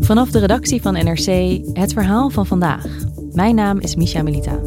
[0.00, 2.86] Vanaf de redactie van NRC het verhaal van vandaag.
[3.32, 4.58] Mijn naam is Misha Melita.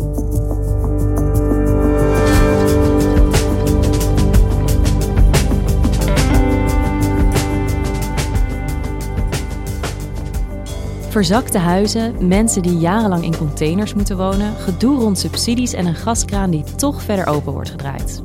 [11.09, 16.49] Verzakte huizen, mensen die jarenlang in containers moeten wonen, gedoe rond subsidies en een gaskraan
[16.49, 18.23] die toch verder open wordt gedraaid.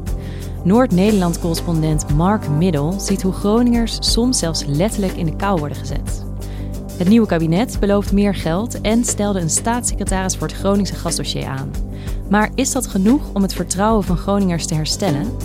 [0.65, 6.28] Noord-Nederland-correspondent Mark Middel ziet hoe Groningers soms zelfs letterlijk in de kou worden gezet.
[6.99, 11.71] Het nieuwe kabinet belooft meer geld en stelde een staatssecretaris voor het Groningse gasdossier aan.
[12.31, 15.37] Maar is dat genoeg om het vertrouwen van Groningers te herstellen?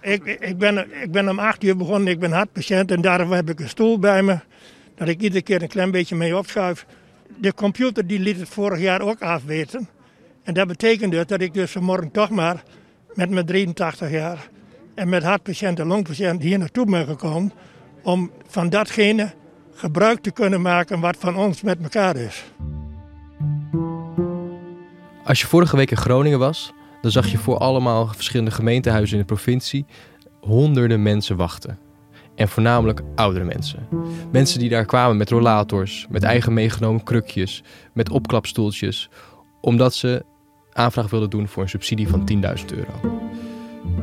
[0.00, 3.50] Ik, ik, ben, ik ben om acht uur begonnen, ik ben hartpatiënt en daarom heb
[3.50, 4.38] ik een stoel bij me.
[4.94, 6.86] Dat ik iedere keer een klein beetje mee opschuif.
[7.38, 9.88] De computer die liet het vorig jaar ook afweten.
[10.42, 12.62] En dat betekende dat ik dus vanmorgen toch maar
[13.14, 14.48] met mijn 83 jaar
[14.94, 17.52] en met hartpatiënt en longpatiënt hier naartoe ben gekomen.
[18.02, 19.32] Om van datgene
[19.74, 22.44] gebruik te kunnen maken wat van ons met elkaar is.
[25.24, 29.20] Als je vorige week in Groningen was, dan zag je voor allemaal verschillende gemeentehuizen in
[29.20, 29.86] de provincie
[30.40, 31.78] honderden mensen wachten.
[32.34, 33.88] En voornamelijk oudere mensen.
[34.32, 37.62] Mensen die daar kwamen met rollators, met eigen meegenomen krukjes,
[37.92, 39.10] met opklapstoeltjes,
[39.60, 40.24] omdat ze
[40.72, 42.38] aanvraag wilden doen voor een subsidie van 10.000
[42.74, 43.20] euro.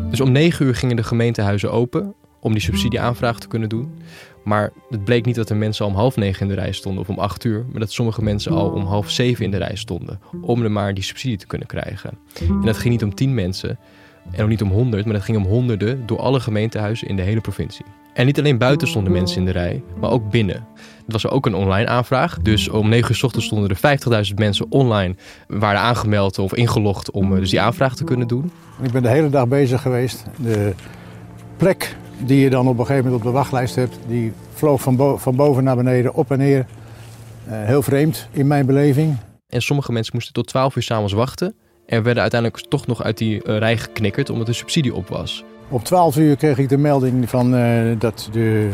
[0.10, 3.92] Dus om 9 uur gingen de gemeentehuizen open om die subsidieaanvraag te kunnen doen.
[4.44, 7.10] Maar het bleek niet dat de mensen om half negen in de rij stonden of
[7.10, 10.20] om acht uur, maar dat sommige mensen al om half zeven in de rij stonden
[10.42, 12.18] om er maar die subsidie te kunnen krijgen.
[12.40, 13.80] En dat ging niet om tien mensen
[14.32, 17.22] en ook niet om honderd, maar dat ging om honderden door alle gemeentehuizen in de
[17.22, 17.86] hele provincie.
[18.14, 20.66] En niet alleen buiten stonden mensen in de rij, maar ook binnen.
[21.04, 22.40] Het was ook een online aanvraag.
[22.40, 25.16] Dus om 9 uur s ochtends stonden er 50.000 mensen online,
[25.48, 28.52] waren aangemeld of ingelogd om dus die aanvraag te kunnen doen.
[28.82, 30.26] Ik ben de hele dag bezig geweest.
[30.36, 30.74] De
[31.58, 34.96] plek die je dan op een gegeven moment op de wachtlijst hebt, die vloog van,
[34.96, 36.66] bo van boven naar beneden, op en neer.
[37.48, 39.18] Uh, heel vreemd in mijn beleving.
[39.48, 41.56] En sommige mensen moesten tot 12 uur s'avonds wachten.
[41.90, 45.44] En werden uiteindelijk toch nog uit die uh, rij geknikkerd omdat de subsidie op was.
[45.68, 48.70] Op 12 uur kreeg ik de melding van, uh, dat de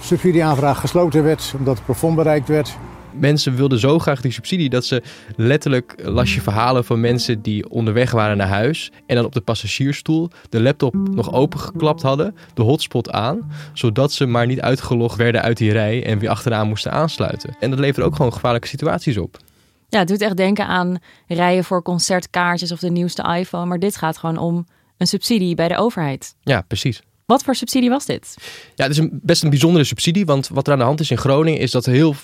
[0.00, 2.76] subsidieaanvraag gesloten werd omdat het plafond bereikt werd
[3.12, 5.02] mensen wilden zo graag die subsidie dat ze
[5.36, 9.40] letterlijk las je verhalen van mensen die onderweg waren naar huis en dan op de
[9.40, 15.42] passagiersstoel de laptop nog opengeklapt hadden, de hotspot aan, zodat ze maar niet uitgelogd werden
[15.42, 17.56] uit die rij en weer achteraan moesten aansluiten.
[17.60, 19.38] En dat levert ook gewoon gevaarlijke situaties op.
[19.88, 23.96] Ja, het doet echt denken aan rijen voor concertkaartjes of de nieuwste iPhone, maar dit
[23.96, 24.66] gaat gewoon om
[24.96, 26.34] een subsidie bij de overheid.
[26.40, 27.02] Ja, precies.
[27.26, 28.36] Wat voor subsidie was dit?
[28.74, 30.26] Ja, het is een, best een bijzondere subsidie.
[30.26, 32.14] Want wat er aan de hand is in Groningen is dat er heel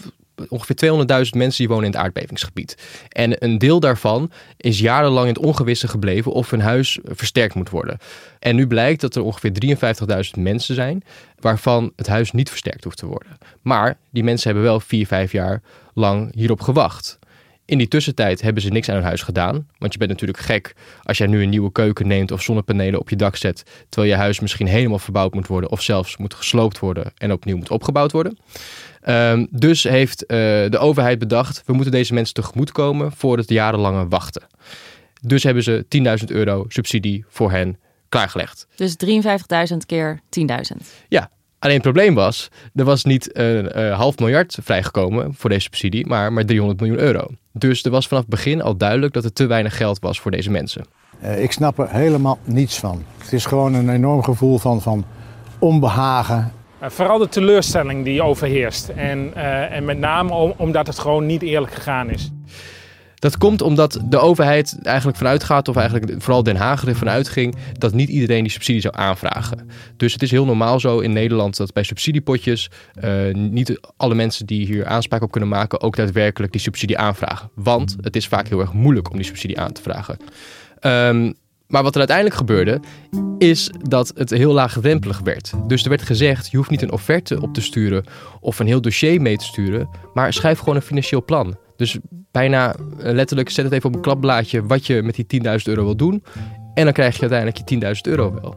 [0.49, 0.77] ongeveer
[1.25, 2.77] 200.000 mensen die wonen in het aardbevingsgebied.
[3.09, 7.71] En een deel daarvan is jarenlang in het ongewisse gebleven of hun huis versterkt moet
[7.71, 7.99] worden.
[8.39, 9.53] En nu blijkt dat er ongeveer
[10.37, 11.03] 53.000 mensen zijn
[11.39, 13.39] waarvan het huis niet versterkt hoeft te worden.
[13.63, 15.63] Maar die mensen hebben wel 4, 5 jaar
[15.95, 17.19] lang hierop gewacht.
[17.67, 19.69] In die tussentijd hebben ze niks aan hun huis gedaan.
[19.79, 23.11] Want je bent natuurlijk gek als jij nu een nieuwe keuken neemt of zonnepanelen op
[23.11, 23.63] je dak zet.
[23.89, 27.57] Terwijl je huis misschien helemaal verbouwd moet worden of zelfs moet gesloopt worden en opnieuw
[27.57, 28.39] moet opgebouwd worden.
[29.09, 30.29] Um, dus heeft uh,
[30.69, 34.47] de overheid bedacht, we moeten deze mensen tegemoetkomen voor het jarenlange wachten.
[35.21, 35.87] Dus hebben ze
[36.21, 37.79] 10.000 euro subsidie voor hen
[38.09, 38.67] klaargelegd.
[38.75, 38.97] Dus
[39.71, 40.87] 53.000 keer 10.000.
[41.09, 41.31] Ja,
[41.65, 46.07] Alleen het probleem was, er was niet een uh, half miljard vrijgekomen voor deze subsidie,
[46.07, 47.27] maar maar 300 miljoen euro.
[47.53, 50.31] Dus er was vanaf het begin al duidelijk dat er te weinig geld was voor
[50.31, 50.85] deze mensen.
[51.23, 53.05] Uh, ik snap er helemaal niets van.
[53.19, 55.05] Het is gewoon een enorm gevoel van, van
[55.59, 58.89] onbehagen vooral de teleurstelling die overheerst.
[58.89, 59.35] En,
[59.71, 62.31] en met name omdat het gewoon niet eerlijk gegaan is.
[63.25, 67.55] Dat komt omdat de overheid eigenlijk vanuit gaat, of eigenlijk vooral Den Haag ervan uitging,
[67.73, 69.69] dat niet iedereen die subsidie zou aanvragen.
[69.97, 72.71] Dus het is heel normaal zo in Nederland dat bij subsidiepotjes
[73.05, 77.51] uh, niet alle mensen die hier aanspraak op kunnen maken ook daadwerkelijk die subsidie aanvragen.
[77.55, 80.17] Want het is vaak heel erg moeilijk om die subsidie aan te vragen.
[80.81, 81.35] Um,
[81.67, 82.81] maar wat er uiteindelijk gebeurde,
[83.39, 85.53] is dat het heel laagdrempelig werd.
[85.67, 88.05] Dus er werd gezegd: je hoeft niet een offerte op te sturen
[88.41, 91.57] of een heel dossier mee te sturen, maar schrijf gewoon een financieel plan.
[91.77, 91.99] Dus
[92.35, 95.85] bijna eh, letterlijk zet het even op een klapblaadje wat je met die 10.000 euro
[95.85, 96.25] wil doen.
[96.75, 98.57] En dan krijg je uiteindelijk je 10.000 euro wel.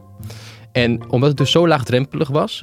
[0.72, 2.62] En omdat het dus zo laagdrempelig was,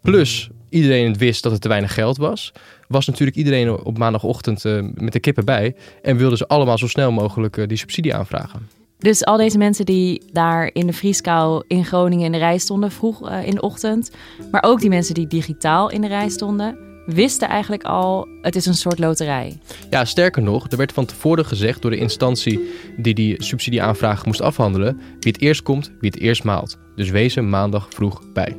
[0.00, 2.52] plus iedereen het wist dat het te weinig geld was,
[2.88, 6.86] was natuurlijk iedereen op maandagochtend uh, met de kippen bij en wilden ze allemaal zo
[6.86, 8.68] snel mogelijk uh, die subsidie aanvragen.
[8.98, 12.90] Dus al deze mensen die daar in de vrieskou in Groningen in de rij stonden,
[12.90, 14.10] vroeg in de ochtend,
[14.50, 18.66] maar ook die mensen die digitaal in de rij stonden, wisten eigenlijk al, het is
[18.66, 19.58] een soort loterij.
[19.90, 22.60] Ja, sterker nog, er werd van tevoren gezegd door de instantie
[22.96, 26.78] die die subsidieaanvraag moest afhandelen, wie het eerst komt, wie het eerst maalt.
[26.96, 28.56] Dus wees er maandag vroeg bij.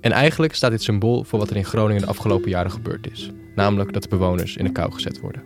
[0.00, 3.30] En eigenlijk staat dit symbool voor wat er in Groningen de afgelopen jaren gebeurd is.
[3.54, 5.42] Namelijk dat de bewoners in de kou gezet worden.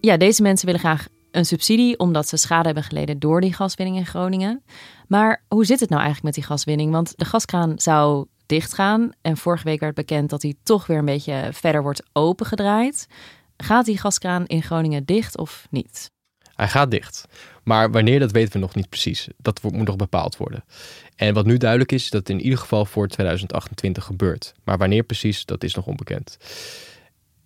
[0.00, 3.96] Ja, deze mensen willen graag een subsidie omdat ze schade hebben geleden door die gaswinning
[3.96, 4.62] in Groningen.
[5.08, 6.92] Maar hoe zit het nou eigenlijk met die gaswinning?
[6.92, 9.10] Want de gaskraan zou dichtgaan.
[9.20, 13.06] En vorige week werd bekend dat hij toch weer een beetje verder wordt opengedraaid.
[13.56, 16.10] Gaat die gaskraan in Groningen dicht of niet?
[16.54, 17.24] Hij gaat dicht.
[17.62, 19.28] Maar wanneer, dat weten we nog niet precies.
[19.36, 20.64] Dat moet nog bepaald worden.
[21.16, 24.54] En wat nu duidelijk is, is dat het in ieder geval voor 2028 gebeurt.
[24.64, 26.36] Maar wanneer precies, dat is nog onbekend.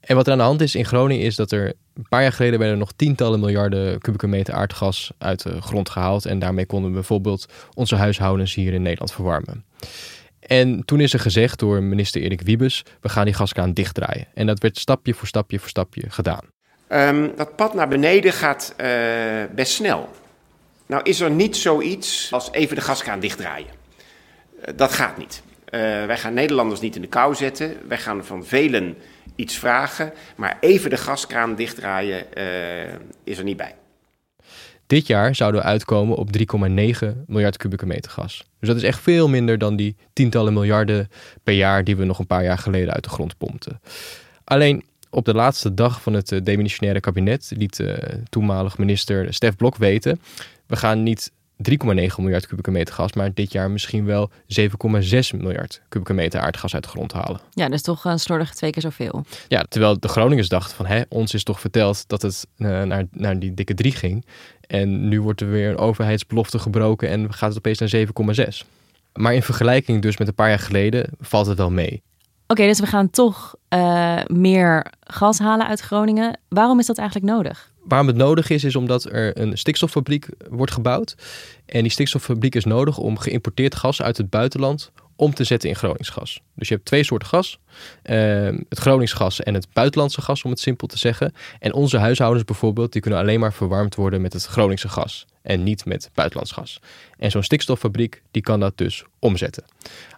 [0.01, 2.33] En wat er aan de hand is in Groningen is dat er een paar jaar
[2.33, 6.25] geleden werden nog tientallen miljarden kubieke meter aardgas uit de grond gehaald.
[6.25, 9.65] En daarmee konden we bijvoorbeeld onze huishoudens hier in Nederland verwarmen.
[10.51, 14.27] En toen is er gezegd door minister Erik Wiebes, we gaan die gaskraan dichtdraaien.
[14.35, 16.45] En dat werd stapje voor stapje voor stapje gedaan.
[16.89, 18.87] Um, dat pad naar beneden gaat uh,
[19.55, 20.11] best snel.
[20.87, 23.67] Nou is er niet zoiets als even de gaskraan dichtdraaien.
[23.67, 25.43] Uh, dat gaat niet.
[25.65, 27.77] Uh, wij gaan Nederlanders niet in de kou zetten.
[27.89, 28.97] Wij gaan van velen
[29.37, 30.13] iets vragen.
[30.37, 32.27] Maar even de gaskraan dichtdraaien
[33.25, 33.75] is er niet bij.
[34.91, 36.45] Dit jaar zouden we uitkomen op 3,9
[37.27, 38.45] miljard kubieke meter gas.
[38.59, 41.09] Dus dat is echt veel minder dan die tientallen miljarden
[41.43, 43.81] per jaar die we nog een paar jaar geleden uit de grond pompten.
[44.45, 47.95] Alleen op de laatste dag van het eh, demissionaire kabinet liet uh,
[48.29, 50.21] toenmalig minister Stef Blok weten:
[50.67, 51.33] we gaan niet
[51.71, 54.69] 3,9 miljard kubieke meter gas, maar dit jaar misschien wel 7,6
[55.37, 57.41] miljard kubieke meter aardgas uit de grond halen.
[57.51, 59.25] Ja, dat is toch een slordige twee keer zoveel.
[59.49, 63.05] Ja, terwijl de Groningers dachten van, hè, ons is toch verteld dat het uh, naar,
[63.11, 64.25] naar die dikke 3 ging.
[64.61, 68.07] En nu wordt er weer een overheidsbelofte gebroken en gaat het opeens naar
[68.53, 68.67] 7,6.
[69.13, 72.03] Maar in vergelijking dus met een paar jaar geleden valt het wel mee.
[72.47, 76.39] Oké, dus we gaan toch uh, meer gas halen uit Groningen.
[76.49, 77.70] Waarom is dat eigenlijk nodig?
[77.85, 81.15] Waarom het nodig is, is omdat er een stikstoffabriek wordt gebouwd.
[81.67, 85.77] En die stikstoffabriek is nodig om geïmporteerd gas uit het buitenland om te zetten in
[85.77, 86.41] Groningsgas.
[86.55, 87.59] Dus je hebt twee soorten gas.
[88.05, 88.17] Uh,
[88.69, 91.33] het Groningsgas en het buitenlandse gas, om het simpel te zeggen.
[91.59, 95.27] En onze huishoudens bijvoorbeeld, die kunnen alleen maar verwarmd worden met het Groningse gas.
[95.43, 96.81] En niet met buitenlands gas.
[97.19, 99.65] En zo'n stikstoffabriek, die kan dat dus omzetten.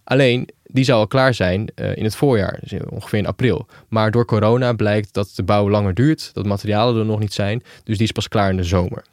[0.05, 3.67] Alleen, die zou al klaar zijn uh, in het voorjaar, dus ongeveer in april.
[3.89, 7.63] Maar door corona blijkt dat de bouw langer duurt, dat materialen er nog niet zijn.
[7.85, 9.05] Dus die is pas klaar in de zomer.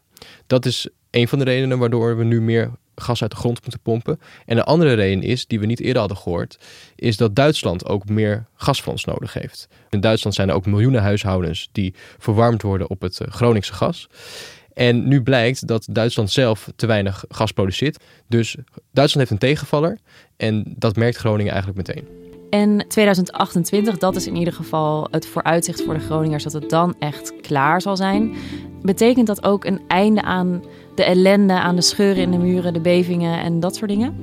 [0.47, 3.81] Dat is een van de redenen waardoor we nu meer gas uit de grond moeten
[3.81, 4.19] pompen.
[4.45, 6.59] En een andere reden is, die we niet eerder hadden gehoord,
[6.95, 9.67] is dat Duitsland ook meer gas van ons nodig heeft.
[9.89, 14.09] In Duitsland zijn er ook miljoenen huishoudens die verwarmd worden op het eh, Groningse gas.
[14.79, 18.03] En nu blijkt dat Duitsland zelf te weinig gas produceert.
[18.27, 18.55] Dus
[18.91, 19.97] Duitsland heeft een tegenvaller
[20.37, 22.07] en dat merkt Groningen eigenlijk meteen.
[22.49, 26.95] En 2028, dat is in ieder geval het vooruitzicht voor de Groningers dat het dan
[26.99, 28.35] echt klaar zal zijn.
[28.81, 30.63] Betekent dat ook een einde aan
[30.95, 34.15] de ellende, aan de scheuren in de muren, de bevingen en dat soort dingen?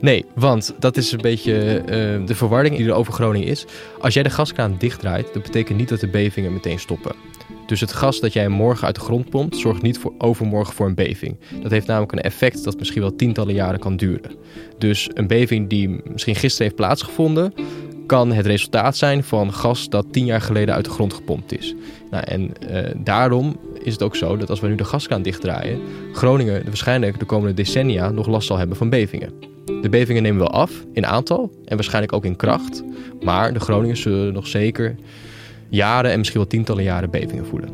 [0.00, 3.64] Nee, want dat is een beetje uh, de verwarring die er over Groningen is.
[4.00, 7.14] Als jij de gaskraan dichtdraait, dat betekent niet dat de bevingen meteen stoppen.
[7.66, 10.86] Dus het gas dat jij morgen uit de grond pompt, zorgt niet voor overmorgen voor
[10.86, 11.36] een beving.
[11.62, 14.34] Dat heeft namelijk een effect dat misschien wel tientallen jaren kan duren.
[14.78, 17.54] Dus een beving die misschien gisteren heeft plaatsgevonden,
[18.06, 21.74] kan het resultaat zijn van gas dat tien jaar geleden uit de grond gepompt is.
[22.10, 25.80] Nou, en uh, daarom is het ook zo dat als we nu de gaskraan dichtdraaien,
[26.12, 29.32] Groningen waarschijnlijk de komende decennia nog last zal hebben van bevingen.
[29.82, 32.84] De bevingen nemen wel af in aantal en waarschijnlijk ook in kracht,
[33.20, 34.96] maar de Groningers zullen nog zeker
[35.74, 37.70] jaren en misschien wel tientallen jaren bevingen voelen.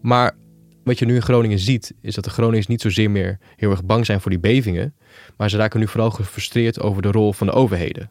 [0.00, 0.34] Maar
[0.84, 3.84] Wat je nu in Groningen ziet, is dat de Groningers niet zozeer meer heel erg
[3.84, 4.94] bang zijn voor die bevingen.
[5.36, 8.10] Maar ze raken nu vooral gefrustreerd over de rol van de overheden.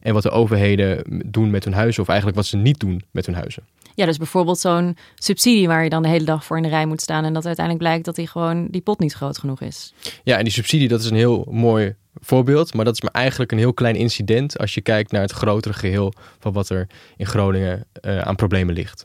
[0.00, 3.26] En wat de overheden doen met hun huizen, of eigenlijk wat ze niet doen met
[3.26, 3.62] hun huizen.
[3.94, 6.86] Ja, dus bijvoorbeeld zo'n subsidie waar je dan de hele dag voor in de rij
[6.86, 7.24] moet staan.
[7.24, 9.94] En dat uiteindelijk blijkt dat die gewoon die pot niet groot genoeg is.
[10.22, 12.74] Ja, en die subsidie, dat is een heel mooi voorbeeld.
[12.74, 15.74] Maar dat is maar eigenlijk een heel klein incident als je kijkt naar het grotere
[15.74, 19.04] geheel van wat er in Groningen uh, aan problemen ligt.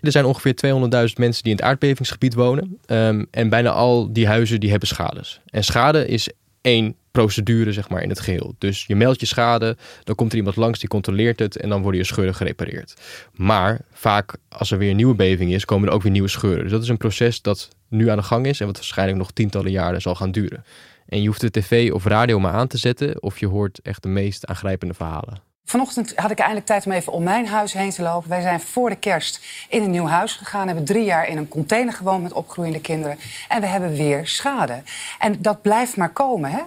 [0.00, 0.70] Er zijn ongeveer 200.000
[1.16, 2.78] mensen die in het aardbevingsgebied wonen.
[2.86, 5.40] Ehm, en bijna al die huizen die hebben schades.
[5.46, 6.28] En schade is
[6.60, 8.54] één procedure zeg maar, in het geheel.
[8.58, 11.82] Dus je meldt je schade, dan komt er iemand langs die controleert het en dan
[11.82, 12.94] worden je scheuren gerepareerd.
[13.32, 16.62] Maar vaak als er weer een nieuwe beving is, komen er ook weer nieuwe scheuren.
[16.62, 19.30] Dus dat is een proces dat nu aan de gang is en wat waarschijnlijk nog
[19.30, 20.64] tientallen jaren zal gaan duren.
[21.08, 24.02] En je hoeft de tv of radio maar aan te zetten of je hoort echt
[24.02, 25.40] de meest aangrijpende verhalen.
[25.64, 28.28] Vanochtend had ik eindelijk tijd om even om mijn huis heen te lopen.
[28.28, 30.66] Wij zijn voor de kerst in een nieuw huis gegaan.
[30.66, 33.18] Hebben drie jaar in een container gewoond met opgroeiende kinderen.
[33.48, 34.82] En we hebben weer schade.
[35.18, 36.60] En dat blijft maar komen, hè?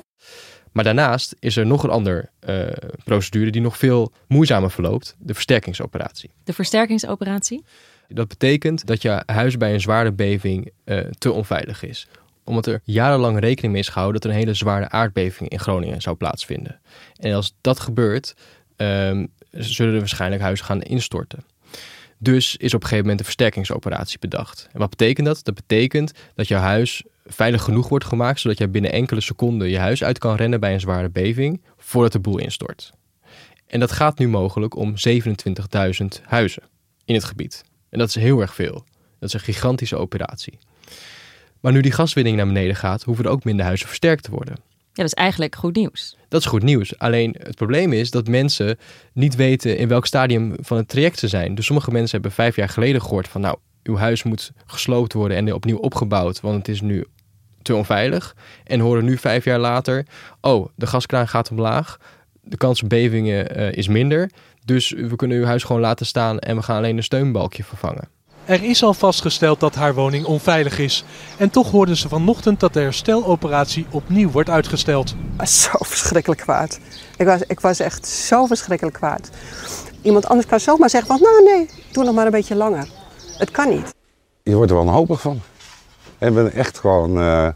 [0.72, 2.68] Maar daarnaast is er nog een andere uh,
[3.04, 6.32] procedure die nog veel moeizamer verloopt: de versterkingsoperatie.
[6.44, 7.64] De versterkingsoperatie?
[8.08, 12.08] Dat betekent dat je huis bij een zware beving uh, te onveilig is
[12.50, 16.02] omdat er jarenlang rekening mee is gehouden dat er een hele zware aardbeving in Groningen
[16.02, 16.80] zou plaatsvinden.
[17.16, 18.36] En als dat gebeurt,
[18.78, 21.44] um, zullen er waarschijnlijk huizen gaan instorten.
[22.18, 24.70] Dus is op een gegeven moment een versterkingsoperatie bedacht.
[24.72, 25.44] En wat betekent dat?
[25.44, 29.80] Dat betekent dat jouw huis veilig genoeg wordt gemaakt, zodat jij binnen enkele seconden je
[29.80, 32.92] huis uit kan rennen bij een zware beving, voordat de boel instort.
[33.68, 36.64] En dat gaat nu mogelijk om 27.000 huizen
[37.06, 37.64] in het gebied.
[37.90, 38.84] En dat is heel erg veel.
[39.20, 40.58] Dat is een gigantische operatie.
[41.60, 44.56] Maar nu die gaswinning naar beneden gaat, hoeven er ook minder huizen versterkt te worden.
[44.94, 46.16] Ja, dat is eigenlijk goed nieuws.
[46.28, 46.98] Dat is goed nieuws.
[46.98, 48.78] Alleen het probleem is dat mensen
[49.14, 51.56] niet weten in welk stadium van het traject ze zijn.
[51.56, 55.38] Dus sommige mensen hebben vijf jaar geleden gehoord van nou, uw huis moet gesloopt worden
[55.38, 57.06] en opnieuw opgebouwd, want het is nu
[57.62, 58.36] te onveilig.
[58.64, 60.06] En horen nu vijf jaar later,
[60.42, 61.98] oh, de gaskraan gaat omlaag,
[62.42, 64.30] de kans op bevingen uh, is minder.
[64.66, 68.10] Dus we kunnen uw huis gewoon laten staan en we gaan alleen een steunbalkje vervangen.
[68.46, 71.04] Er is al vastgesteld dat haar woning onveilig is.
[71.38, 75.16] En toch hoorden ze vanochtend dat de hersteloperatie opnieuw wordt uitgesteld.
[75.44, 76.80] Zo verschrikkelijk kwaad.
[77.18, 79.30] Ik was, ik was echt zo verschrikkelijk kwaad.
[80.02, 82.88] Iemand anders kan zomaar zeggen van, nou nee, doe nog maar een beetje langer.
[83.38, 83.96] Het kan niet.
[84.44, 85.42] Je wordt er wel wanhopig van.
[86.20, 87.48] En ben echt gewoon, uh,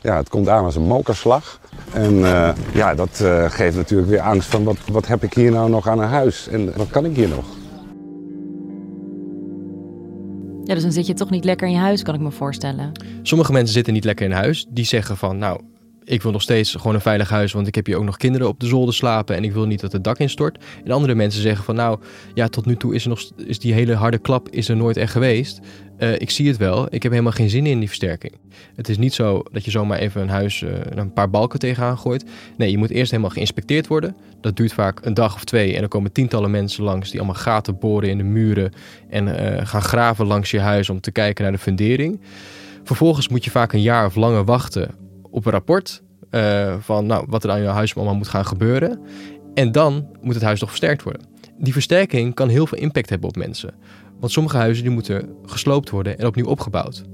[0.00, 1.60] ja, het komt aan als een mokerslag.
[1.92, 5.50] En uh, ja, dat uh, geeft natuurlijk weer angst van wat, wat heb ik hier
[5.50, 7.44] nou nog aan een huis en wat kan ik hier nog?
[10.64, 12.92] Ja, dus dan zit je toch niet lekker in je huis, kan ik me voorstellen.
[13.22, 14.66] Sommige mensen zitten niet lekker in huis.
[14.68, 15.60] Die zeggen van, nou,
[16.10, 18.48] ik wil nog steeds gewoon een veilig huis, want ik heb hier ook nog kinderen
[18.48, 20.64] op de zolder slapen en ik wil niet dat het dak instort.
[20.84, 21.98] En andere mensen zeggen van, nou,
[22.34, 24.96] ja, tot nu toe is, er nog, is die hele harde klap is er nooit
[24.96, 25.60] echt geweest.
[25.98, 28.32] Uh, ik zie het wel, ik heb helemaal geen zin in die versterking.
[28.74, 31.98] Het is niet zo dat je zomaar even een huis uh, een paar balken tegenaan
[31.98, 32.24] gooit.
[32.56, 34.16] Nee, je moet eerst helemaal geïnspecteerd worden.
[34.40, 37.42] Dat duurt vaak een dag of twee en dan komen tientallen mensen langs die allemaal
[37.42, 38.72] gaten boren in de muren
[39.10, 42.20] en uh, gaan graven langs je huis om te kijken naar de fundering.
[42.84, 47.26] Vervolgens moet je vaak een jaar of langer wachten op een rapport uh, van nou,
[47.28, 49.00] wat er aan je huis allemaal moet gaan gebeuren.
[49.54, 51.26] En dan moet het huis nog versterkt worden.
[51.58, 53.74] Die versterking kan heel veel impact hebben op mensen.
[54.20, 57.04] Want sommige huizen die moeten gesloopt worden en opnieuw opgebouwd.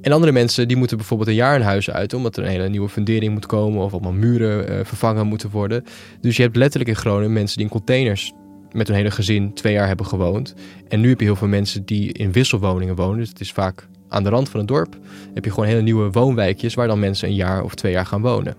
[0.00, 2.68] En andere mensen die moeten bijvoorbeeld een jaar een huis uit, omdat er een hele
[2.68, 5.84] nieuwe fundering moet komen of allemaal muren uh, vervangen moeten worden.
[6.20, 8.32] Dus je hebt letterlijk in Groningen mensen die in containers
[8.72, 10.54] met hun hele gezin twee jaar hebben gewoond.
[10.88, 13.18] En nu heb je heel veel mensen die in wisselwoningen wonen.
[13.18, 14.96] Dus het is vaak aan de rand van het dorp
[15.34, 18.22] heb je gewoon hele nieuwe woonwijkjes waar dan mensen een jaar of twee jaar gaan
[18.22, 18.56] wonen.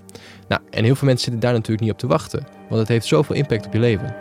[0.47, 3.05] Nou, en heel veel mensen zitten daar natuurlijk niet op te wachten, want het heeft
[3.05, 4.15] zoveel impact op je leven.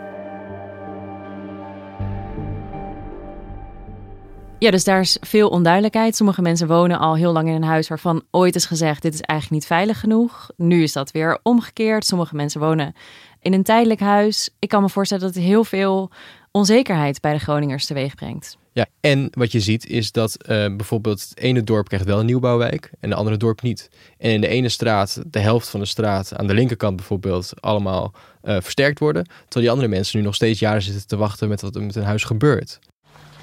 [4.63, 6.15] Ja, dus daar is veel onduidelijkheid.
[6.15, 9.21] Sommige mensen wonen al heel lang in een huis waarvan ooit is gezegd: dit is
[9.21, 10.49] eigenlijk niet veilig genoeg.
[10.57, 12.05] Nu is dat weer omgekeerd.
[12.05, 12.93] Sommige mensen wonen
[13.41, 14.49] in een tijdelijk huis.
[14.59, 16.11] Ik kan me voorstellen dat heel veel
[16.53, 18.57] onzekerheid bij de Groningers teweeg brengt.
[18.71, 22.25] Ja, en wat je ziet is dat uh, bijvoorbeeld het ene dorp krijgt wel een
[22.25, 23.89] nieuwbouwwijk en de andere dorp niet.
[24.17, 28.13] En in de ene straat, de helft van de straat, aan de linkerkant bijvoorbeeld, allemaal
[28.43, 29.23] uh, versterkt worden.
[29.23, 31.95] Terwijl die andere mensen nu nog steeds jaren zitten te wachten met wat er met
[31.95, 32.79] hun huis gebeurt.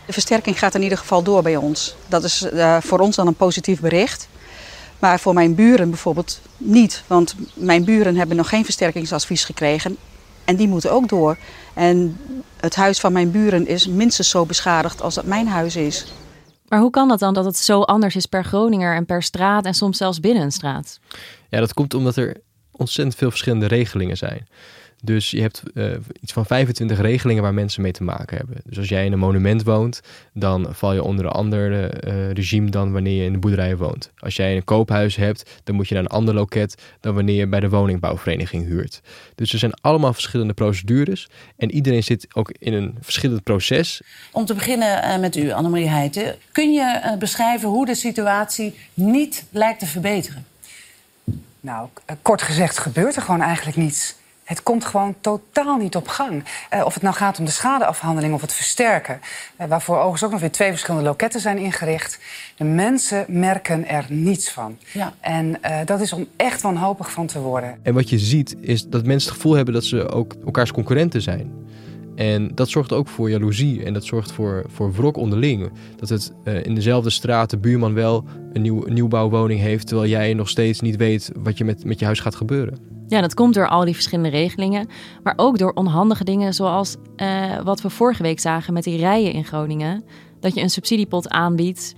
[0.06, 1.94] De versterking gaat in ieder geval door bij ons.
[2.08, 4.28] Dat is uh, voor ons dan een positief bericht.
[4.98, 7.02] Maar voor mijn buren bijvoorbeeld niet.
[7.06, 9.96] Want mijn buren hebben nog geen versterkingsadvies gekregen.
[10.50, 11.36] En die moeten ook door.
[11.74, 12.18] En
[12.60, 16.04] het huis van mijn buren is minstens zo beschadigd als dat mijn huis is.
[16.68, 19.64] Maar hoe kan dat dan dat het zo anders is per Groninger en per straat
[19.64, 21.00] en soms zelfs binnen een straat?
[21.48, 22.36] Ja, dat komt omdat er
[22.70, 24.48] ontzettend veel verschillende regelingen zijn.
[25.02, 28.56] Dus je hebt uh, iets van 25 regelingen waar mensen mee te maken hebben.
[28.64, 30.00] Dus als jij in een monument woont,
[30.32, 31.70] dan val je onder een ander
[32.06, 34.10] uh, regime dan wanneer je in de boerderijen woont.
[34.18, 37.46] Als jij een koophuis hebt, dan moet je naar een ander loket dan wanneer je
[37.46, 39.00] bij de woningbouwvereniging huurt.
[39.34, 44.02] Dus er zijn allemaal verschillende procedures en iedereen zit ook in een verschillend proces.
[44.32, 46.36] Om te beginnen uh, met u, Annemarie Heijten.
[46.52, 50.44] Kun je beschrijven hoe de situatie niet lijkt te verbeteren?
[51.60, 51.88] Nou,
[52.22, 54.18] kort gezegd gebeurt er gewoon eigenlijk niets.
[54.50, 56.44] Het komt gewoon totaal niet op gang.
[56.74, 59.20] Uh, of het nou gaat om de schadeafhandeling of het versterken.
[59.60, 62.18] Uh, waarvoor overigens ook nog weer twee verschillende loketten zijn ingericht.
[62.56, 64.78] De mensen merken er niets van.
[64.92, 65.12] Ja.
[65.20, 67.78] En uh, dat is om echt wanhopig van te worden.
[67.82, 71.22] En wat je ziet is dat mensen het gevoel hebben dat ze ook elkaars concurrenten
[71.22, 71.68] zijn.
[72.14, 75.70] En dat zorgt ook voor jaloezie en dat zorgt voor, voor wrok onderling.
[75.96, 80.34] Dat het uh, in dezelfde straat de buurman wel een, nieuw, nieuwbouwwoning heeft, terwijl jij
[80.34, 82.78] nog steeds niet weet wat je met, met je huis gaat gebeuren.
[83.08, 84.88] Ja, dat komt door al die verschillende regelingen,
[85.22, 89.32] maar ook door onhandige dingen zoals uh, wat we vorige week zagen met die rijen
[89.32, 90.04] in Groningen.
[90.40, 91.94] Dat je een subsidiepot aanbiedt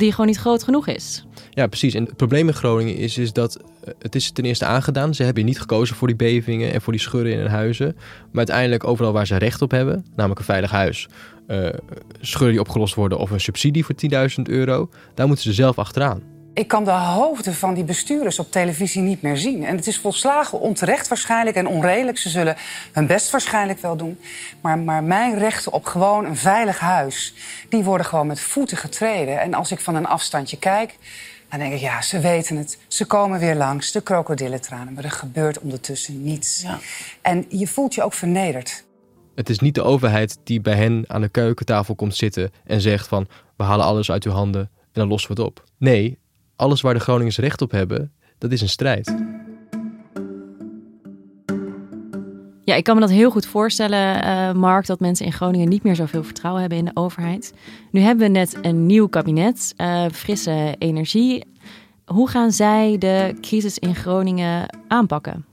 [0.00, 1.24] die gewoon niet groot genoeg is.
[1.50, 1.94] Ja, precies.
[1.94, 5.14] En het probleem in Groningen is, is dat eh, het is ten eerste aangedaan.
[5.14, 7.96] Ze hebben niet gekozen voor die bevingen en voor die scheuren in hun huizen.
[7.96, 11.08] Maar uiteindelijk overal waar ze recht op hebben, namelijk een veilig huis,
[11.48, 11.68] uh,
[12.20, 13.94] scheuren die opgelost worden of een subsidie voor
[14.38, 16.22] 10.000 euro, daar moeten ze zelf achteraan.
[16.54, 19.64] Ik kan de hoofden van die bestuurders op televisie niet meer zien.
[19.64, 22.18] En het is volslagen onterecht waarschijnlijk en onredelijk.
[22.18, 22.56] Ze zullen
[22.92, 24.18] hun best waarschijnlijk wel doen.
[24.60, 27.34] Maar, maar mijn rechten op gewoon een veilig huis...
[27.68, 29.40] die worden gewoon met voeten getreden.
[29.40, 30.96] En als ik van een afstandje kijk...
[31.48, 32.78] dan denk ik, ja, ze weten het.
[32.88, 34.92] Ze komen weer langs, de krokodillentranen.
[34.92, 36.62] Maar er gebeurt ondertussen niets.
[36.62, 36.78] Ja.
[37.22, 38.84] En je voelt je ook vernederd.
[39.34, 42.52] Het is niet de overheid die bij hen aan de keukentafel komt zitten...
[42.64, 45.64] en zegt van, we halen alles uit uw handen en dan lossen we het op.
[45.78, 46.18] Nee,
[46.60, 49.14] alles waar de Groningers recht op hebben, dat is een strijd.
[52.64, 55.82] Ja, ik kan me dat heel goed voorstellen, uh, Mark, dat mensen in Groningen niet
[55.82, 57.54] meer zoveel vertrouwen hebben in de overheid.
[57.90, 61.44] Nu hebben we net een nieuw kabinet, uh, frisse energie.
[62.04, 65.44] Hoe gaan zij de crisis in Groningen aanpakken?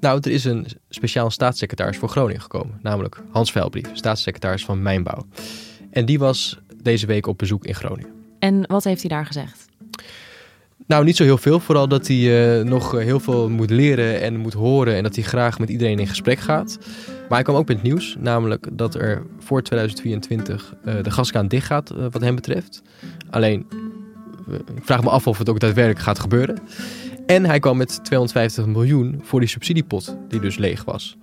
[0.00, 5.26] Nou, er is een speciaal staatssecretaris voor Groningen gekomen, namelijk Hans Veilbrief, staatssecretaris van Mijnbouw.
[5.90, 8.10] En die was deze week op bezoek in Groningen.
[8.38, 9.69] En wat heeft hij daar gezegd?
[10.90, 11.60] Nou, niet zo heel veel.
[11.60, 14.96] Vooral dat hij uh, nog heel veel moet leren en moet horen.
[14.96, 16.78] En dat hij graag met iedereen in gesprek gaat.
[17.06, 18.16] Maar hij kwam ook met nieuws.
[18.18, 22.82] Namelijk dat er voor 2024 uh, de gaskraan dicht gaat, uh, wat hem betreft.
[23.30, 23.66] Alleen,
[24.74, 26.58] ik vraag me af of het ook daadwerkelijk gaat gebeuren.
[27.26, 31.16] En hij kwam met 250 miljoen voor die subsidiepot, die dus leeg was.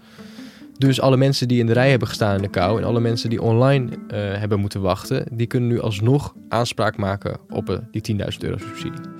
[0.78, 3.30] Dus alle mensen die in de rij hebben gestaan in de kou en alle mensen
[3.30, 8.58] die online hebben moeten wachten, die kunnen nu alsnog aanspraak maken op die 10.000 euro
[8.58, 9.17] subsidie.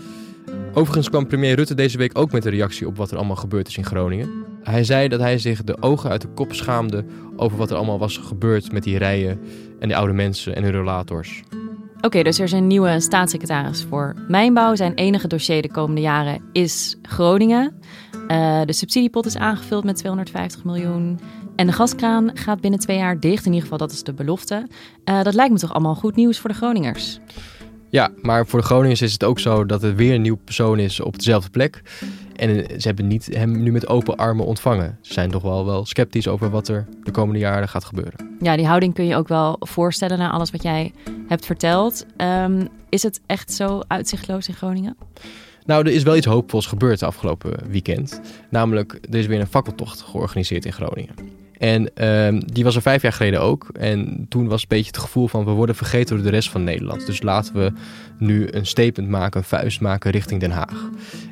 [0.78, 3.68] Overigens kwam premier Rutte deze week ook met een reactie op wat er allemaal gebeurd
[3.68, 4.46] is in Groningen.
[4.64, 8.00] Hij zei dat hij zich de ogen uit de kop schaamde over wat er allemaal
[8.00, 9.40] was gebeurd met die rijen
[9.80, 11.44] en die oude mensen en hun relators.
[12.02, 14.76] Oké, dus er is een nieuwe staatssecretaris voor mijnbouw.
[14.76, 17.80] Zijn enige dossier de komende jaren is Groningen.
[18.28, 21.20] Uh, de subsidiepot is aangevuld met 250 miljoen.
[21.56, 23.46] En de gaskraan gaat binnen twee jaar dicht.
[23.46, 24.68] In ieder geval, dat is de belofte.
[25.06, 27.20] Uh, dat lijkt me toch allemaal goed nieuws voor de Groningers?
[27.90, 30.80] Ja, maar voor de Groningers is het ook zo dat er weer een nieuw persoon
[30.80, 31.82] is op dezelfde plek.
[32.36, 34.98] En ze hebben niet hem nu met open armen ontvangen.
[35.02, 38.38] Ze zijn toch wel, wel sceptisch over wat er de komende jaren gaat gebeuren.
[38.40, 40.94] Ja, die houding kun je ook wel voorstellen na alles wat jij
[41.28, 42.06] hebt verteld.
[42.18, 44.98] Um, is het echt zo uitzichtloos in Groningen?
[45.66, 48.22] Nou, er is wel iets hoopvols gebeurd de afgelopen weekend.
[48.50, 51.16] Namelijk, er is weer een fakkeltocht georganiseerd in Groningen.
[51.58, 53.68] En uh, die was er vijf jaar geleden ook.
[53.80, 56.64] En toen was een beetje het gevoel van we worden vergeten door de rest van
[56.64, 57.06] Nederland.
[57.06, 57.72] Dus laten we
[58.20, 60.90] nu een statement maken, een vuist maken richting Den Haag.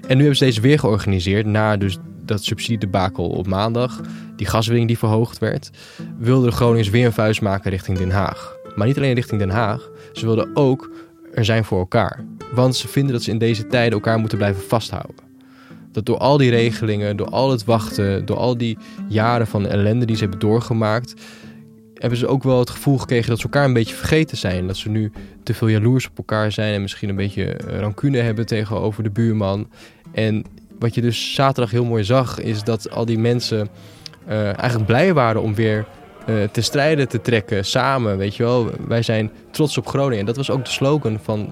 [0.08, 4.02] En nu hebben ze deze weer georganiseerd na dus dat subsidiedebakel op maandag.
[4.36, 5.70] Die gaswinning die verhoogd werd.
[6.18, 8.56] Wilden de Groningers weer een vuist maken richting Den Haag.
[8.76, 9.90] Maar niet alleen richting Den Haag.
[10.14, 10.92] Ze wilden ook
[11.34, 12.26] er zijn voor elkaar.
[12.54, 15.25] Want ze vinden dat ze in deze tijden elkaar moeten blijven vasthouden
[15.96, 18.78] dat door al die regelingen, door al het wachten, door al die
[19.08, 21.14] jaren van ellende die ze hebben doorgemaakt,
[21.94, 24.68] hebben ze ook wel het gevoel gekregen dat ze elkaar een beetje vergeten zijn.
[24.68, 25.12] Dat ze nu
[25.44, 29.10] te veel jaloers op elkaar zijn en misschien een beetje eh, rancune hebben tegenover de
[29.10, 29.70] buurman.
[30.12, 30.44] En
[30.80, 33.70] wat je dus zaterdag heel mooi zag, is dat al die mensen
[34.30, 35.86] uh, eigenlijk blij waren om weer
[36.30, 38.18] uh, te strijden te trekken samen.
[38.18, 40.20] Weet je wel, wij zijn trots op Groningen.
[40.20, 41.50] En dat was ook de slogan van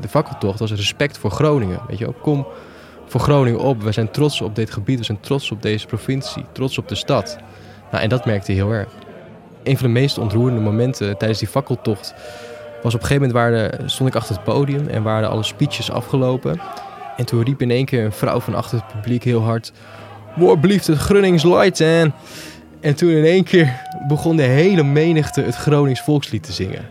[0.00, 1.80] de fakkeltocht, dat was respect voor Groningen.
[1.88, 2.46] Weet je wel, kom
[3.06, 3.82] voor Groningen op.
[3.82, 6.94] We zijn trots op dit gebied, we zijn trots op deze provincie, trots op de
[6.94, 7.38] stad.
[7.90, 8.88] Nou, en dat merkte hij heel erg.
[9.62, 12.14] Een van de meest ontroerende momenten tijdens die fakkeltocht
[12.82, 15.90] was op een gegeven moment waar stond ik achter het podium en waren alle speeches
[15.90, 16.60] afgelopen.
[17.16, 19.72] En toen riep in één keer een vrouw van achter het publiek heel hard:
[20.36, 22.14] Waar blieft het Grunnings light en...
[22.80, 26.84] En toen in één keer begon de hele menigte het Gronings volkslied te zingen.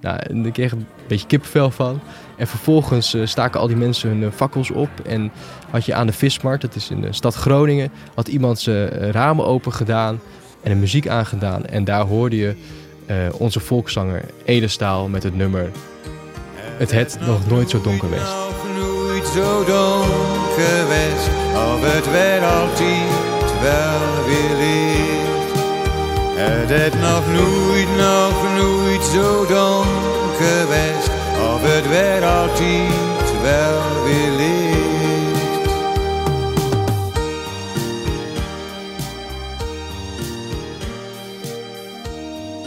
[0.00, 2.00] Nou, en ik kreeg een beetje kippenvel van.
[2.36, 4.88] En vervolgens uh, staken al die mensen hun uh, fakkels op.
[5.06, 5.32] En
[5.70, 9.08] had je aan de Vismarkt, dat is in de stad Groningen, had iemand zijn uh,
[9.10, 10.20] ramen open gedaan
[10.62, 11.66] en de muziek aangedaan.
[11.66, 12.54] En daar hoorde je
[13.38, 15.70] onze volkszanger Edestaal met het nummer
[16.76, 18.22] Het het nog nooit zo donker weest.
[18.22, 25.54] Nog nooit zo donker weest, of het werd altijd wel weer licht.
[26.36, 34.30] Het het nog nooit, nog nooit zo donker weest, of het werd altijd wel weer
[34.30, 34.72] licht.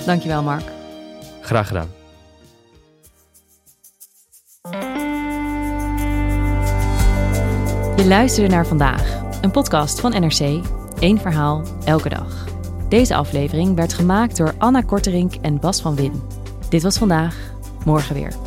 [0.05, 0.63] Dankjewel, Mark.
[1.41, 1.87] Graag gedaan.
[7.95, 10.61] Je luisterde naar vandaag, een podcast van NRC.
[10.99, 12.45] Eén verhaal, elke dag.
[12.89, 16.21] Deze aflevering werd gemaakt door Anna Korterink en Bas van Win.
[16.69, 17.35] Dit was vandaag,
[17.85, 18.46] morgen weer.